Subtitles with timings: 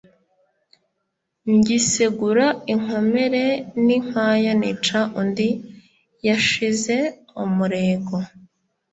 [1.55, 3.43] Ngisegura inkomere
[3.85, 5.49] n’inkwaya, nica undi
[6.27, 6.95] yashize
[7.43, 8.15] umurego